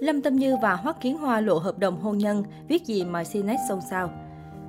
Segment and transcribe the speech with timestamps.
[0.00, 3.22] Lâm Tâm Như và Hoắc Kiến Hoa lộ hợp đồng hôn nhân, viết gì mà
[3.32, 4.10] CNET xôn xao.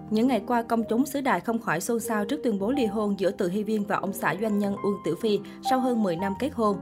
[0.09, 2.85] Những ngày qua, công chúng xứ đài không khỏi xôn xao trước tuyên bố ly
[2.85, 6.03] hôn giữa Từ Hy Viên và ông xã doanh nhân Uông Tiểu Phi sau hơn
[6.03, 6.77] 10 năm kết hôn.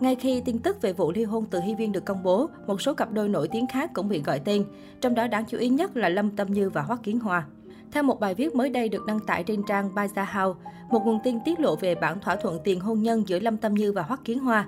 [0.00, 2.80] Ngay khi tin tức về vụ ly hôn Từ Hy Viên được công bố, một
[2.82, 4.64] số cặp đôi nổi tiếng khác cũng bị gọi tên,
[5.00, 7.46] trong đó đáng chú ý nhất là Lâm Tâm Như và Hoắc Kiến Hoa.
[7.92, 10.60] Theo một bài viết mới đây được đăng tải trên trang Baza House,
[10.90, 13.74] một nguồn tin tiết lộ về bản thỏa thuận tiền hôn nhân giữa Lâm Tâm
[13.74, 14.66] Như và Hoắc Kiến Hoa.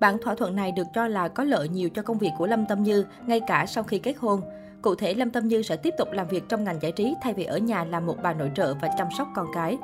[0.00, 2.66] Bản thỏa thuận này được cho là có lợi nhiều cho công việc của Lâm
[2.66, 4.40] Tâm Như, ngay cả sau khi kết hôn.
[4.82, 7.34] Cụ thể, Lâm Tâm Như sẽ tiếp tục làm việc trong ngành giải trí thay
[7.34, 9.78] vì ở nhà làm một bà nội trợ và chăm sóc con cái.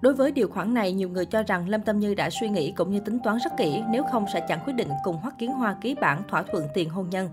[0.00, 2.72] Đối với điều khoản này, nhiều người cho rằng Lâm Tâm Như đã suy nghĩ
[2.72, 5.52] cũng như tính toán rất kỹ, nếu không sẽ chẳng quyết định cùng Hoắc Kiến
[5.52, 7.28] Hoa ký bản thỏa thuận tiền hôn nhân.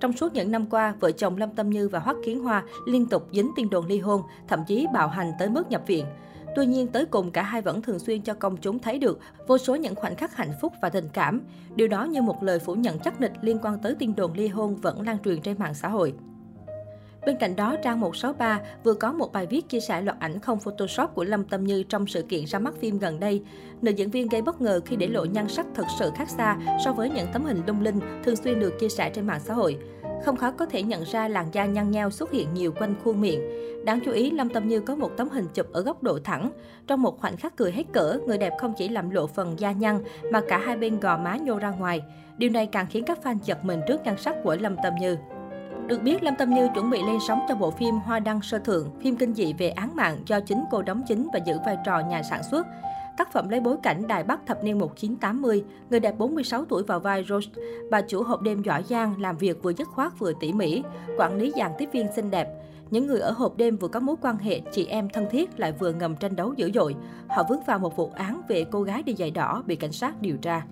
[0.00, 3.06] Trong suốt những năm qua, vợ chồng Lâm Tâm Như và Hoắc Kiến Hoa liên
[3.06, 6.06] tục dính tin đồn ly hôn, thậm chí bạo hành tới mức nhập viện.
[6.56, 9.58] Tuy nhiên, tới cùng cả hai vẫn thường xuyên cho công chúng thấy được vô
[9.58, 11.40] số những khoảnh khắc hạnh phúc và tình cảm.
[11.74, 14.48] Điều đó như một lời phủ nhận chắc nịch liên quan tới tin đồn ly
[14.48, 16.14] hôn vẫn lan truyền trên mạng xã hội.
[17.26, 20.60] Bên cạnh đó, trang 163 vừa có một bài viết chia sẻ loạt ảnh không
[20.60, 23.42] Photoshop của Lâm Tâm Như trong sự kiện ra mắt phim gần đây.
[23.82, 26.58] Nữ diễn viên gây bất ngờ khi để lộ nhan sắc thật sự khác xa
[26.84, 29.54] so với những tấm hình lung linh thường xuyên được chia sẻ trên mạng xã
[29.54, 29.78] hội.
[30.24, 33.20] Không khó có thể nhận ra làn da nhăn nheo xuất hiện nhiều quanh khuôn
[33.20, 33.40] miệng.
[33.84, 36.50] Đáng chú ý, Lâm Tâm Như có một tấm hình chụp ở góc độ thẳng.
[36.86, 39.72] Trong một khoảnh khắc cười hết cỡ, người đẹp không chỉ làm lộ phần da
[39.72, 42.02] nhăn mà cả hai bên gò má nhô ra ngoài.
[42.38, 45.16] Điều này càng khiến các fan giật mình trước nhan sắc của Lâm Tâm Như.
[45.86, 48.58] Được biết, Lâm Tâm Như chuẩn bị lên sóng cho bộ phim Hoa Đăng Sơ
[48.58, 51.76] Thượng, phim kinh dị về án mạng do chính cô đóng chính và giữ vai
[51.86, 52.66] trò nhà sản xuất.
[53.20, 57.00] Tác phẩm lấy bối cảnh Đài Bắc thập niên 1980, người đẹp 46 tuổi vào
[57.00, 57.50] vai Rose,
[57.90, 60.82] bà chủ hộp đêm giỏi giang, làm việc vừa dứt khoát vừa tỉ mỉ,
[61.18, 62.48] quản lý dàn tiếp viên xinh đẹp.
[62.90, 65.72] Những người ở hộp đêm vừa có mối quan hệ chị em thân thiết lại
[65.72, 66.96] vừa ngầm tranh đấu dữ dội.
[67.28, 70.22] Họ vướng vào một vụ án về cô gái đi giày đỏ bị cảnh sát
[70.22, 70.62] điều tra.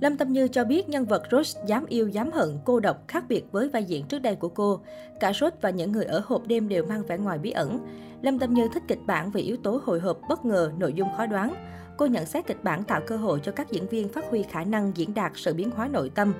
[0.00, 3.24] Lâm Tâm Như cho biết nhân vật Rose dám yêu dám hận, cô độc khác
[3.28, 4.80] biệt với vai diễn trước đây của cô.
[5.20, 7.78] Cả Rose và những người ở hộp đêm đều mang vẻ ngoài bí ẩn.
[8.22, 11.08] Lâm Tâm Như thích kịch bản vì yếu tố hồi hộp, bất ngờ, nội dung
[11.16, 11.54] khó đoán.
[11.96, 14.64] Cô nhận xét kịch bản tạo cơ hội cho các diễn viên phát huy khả
[14.64, 16.34] năng diễn đạt sự biến hóa nội tâm.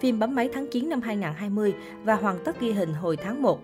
[0.00, 1.74] Phim bấm máy tháng 9 năm 2020
[2.04, 3.60] và hoàn tất ghi hình hồi tháng 1.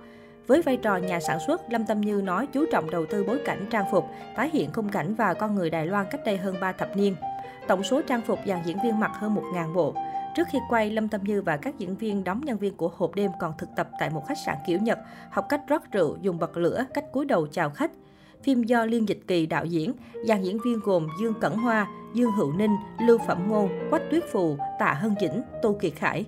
[0.47, 3.41] Với vai trò nhà sản xuất, Lâm Tâm Như nói chú trọng đầu tư bối
[3.45, 4.05] cảnh trang phục,
[4.37, 7.17] tái hiện khung cảnh và con người Đài Loan cách đây hơn 3 thập niên.
[7.69, 9.95] Tổng số trang phục dàn diễn viên mặc hơn 1.000 bộ.
[10.37, 13.15] Trước khi quay, Lâm Tâm Như và các diễn viên đóng nhân viên của hộp
[13.15, 14.99] đêm còn thực tập tại một khách sạn kiểu Nhật,
[15.31, 17.91] học cách rót rượu, dùng bật lửa, cách cúi đầu chào khách.
[18.43, 19.93] Phim do Liên Dịch Kỳ đạo diễn,
[20.25, 22.77] dàn diễn viên gồm Dương Cẩn Hoa, Dương Hữu Ninh,
[23.07, 26.25] Lưu Phẩm Ngôn, Quách Tuyết Phù, Tạ Hân Dĩnh, Tô Kiệt Khải.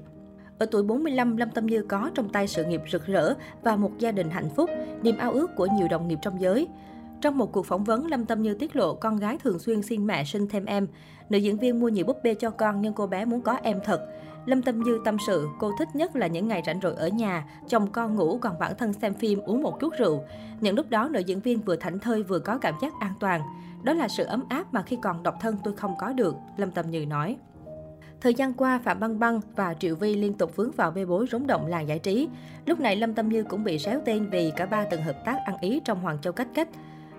[0.59, 3.91] Ở tuổi 45, Lâm Tâm Như có trong tay sự nghiệp rực rỡ và một
[3.99, 4.71] gia đình hạnh phúc,
[5.03, 6.69] niềm ao ước của nhiều đồng nghiệp trong giới.
[7.25, 10.07] Trong một cuộc phỏng vấn, Lâm Tâm Như tiết lộ con gái thường xuyên xin
[10.07, 10.87] mẹ sinh thêm em.
[11.29, 13.81] Nữ diễn viên mua nhiều búp bê cho con nhưng cô bé muốn có em
[13.85, 14.07] thật.
[14.47, 17.47] Lâm Tâm Như tâm sự, cô thích nhất là những ngày rảnh rỗi ở nhà,
[17.69, 20.25] chồng con ngủ còn bản thân xem phim uống một chút rượu.
[20.61, 23.41] Những lúc đó nữ diễn viên vừa thảnh thơi vừa có cảm giác an toàn.
[23.83, 26.71] Đó là sự ấm áp mà khi còn độc thân tôi không có được, Lâm
[26.71, 27.37] Tâm Như nói.
[28.21, 31.27] Thời gian qua, Phạm Băng Băng và Triệu Vi liên tục vướng vào bê bối
[31.31, 32.29] rúng động làng giải trí.
[32.67, 35.37] Lúc này Lâm Tâm Như cũng bị xéo tên vì cả ba từng hợp tác
[35.47, 36.69] ăn ý trong Hoàng Châu Cách Cách.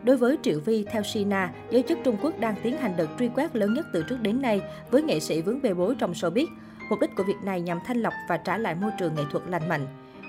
[0.05, 3.29] Đối với Triệu Vi, theo Sina, giới chức Trung Quốc đang tiến hành đợt truy
[3.35, 4.61] quét lớn nhất từ trước đến nay
[4.91, 6.45] với nghệ sĩ vướng bê bối trong showbiz.
[6.89, 9.43] Mục đích của việc này nhằm thanh lọc và trả lại môi trường nghệ thuật
[9.47, 9.87] lành mạnh.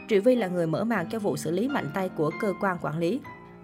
[0.09, 2.78] Triệu Vi là người mở màn cho vụ xử lý mạnh tay của cơ quan
[2.82, 3.20] quản lý.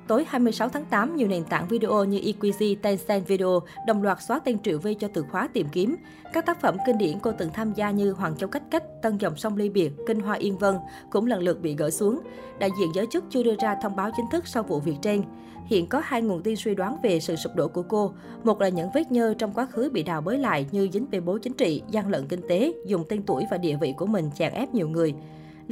[0.06, 4.38] Tối 26 tháng 8, nhiều nền tảng video như EQZ, Tencent Video đồng loạt xóa
[4.44, 5.96] tên Triệu Vy cho từ khóa tìm kiếm.
[6.32, 9.18] Các tác phẩm kinh điển cô từng tham gia như Hoàng Châu Cách Cách, Tân
[9.18, 10.76] Dòng Sông Ly Biệt, Kinh Hoa Yên Vân
[11.10, 12.20] cũng lần lượt bị gỡ xuống.
[12.58, 15.22] Đại diện giới chức chưa đưa ra thông báo chính thức sau vụ việc trên.
[15.66, 18.12] Hiện có hai nguồn tin suy đoán về sự sụp đổ của cô.
[18.44, 21.20] Một là những vết nhơ trong quá khứ bị đào bới lại như dính bê
[21.20, 24.30] bối chính trị, gian lận kinh tế, dùng tên tuổi và địa vị của mình
[24.34, 25.14] chèn ép nhiều người.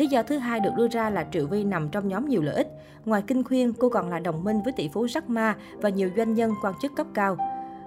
[0.01, 2.55] Lý do thứ hai được đưa ra là Triệu Vi nằm trong nhóm nhiều lợi
[2.55, 2.69] ích.
[3.05, 6.11] Ngoài kinh khuyên, cô còn là đồng minh với tỷ phú Jack Ma và nhiều
[6.17, 7.37] doanh nhân quan chức cấp cao.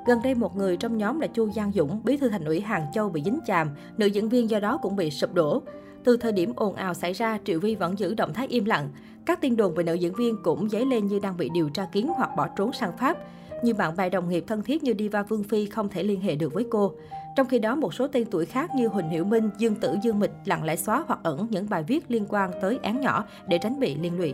[0.06, 2.86] Gần đây một người trong nhóm là Chu Giang Dũng, bí thư thành ủy Hàng
[2.94, 5.62] Châu bị dính chàm, nữ diễn viên do đó cũng bị sụp đổ.
[6.04, 8.90] Từ thời điểm ồn ào xảy ra, Triệu Vi vẫn giữ động thái im lặng.
[9.26, 11.86] Các tin đồn về nữ diễn viên cũng dấy lên như đang bị điều tra
[11.92, 13.18] kiến hoặc bỏ trốn sang Pháp.
[13.64, 16.36] Nhiều bạn bè đồng nghiệp thân thiết như Diva Vương Phi không thể liên hệ
[16.36, 16.94] được với cô.
[17.36, 20.20] Trong khi đó, một số tên tuổi khác như Huỳnh Hiểu Minh, Dương Tử Dương
[20.20, 23.58] Mịch lặng lẽ xóa hoặc ẩn những bài viết liên quan tới án nhỏ để
[23.58, 24.34] tránh bị liên lụy.